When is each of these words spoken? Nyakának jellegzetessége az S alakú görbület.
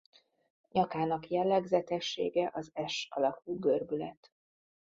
Nyakának 0.71 1.27
jellegzetessége 1.27 2.51
az 2.53 2.71
S 2.87 3.07
alakú 3.09 3.59
görbület. 3.59 4.31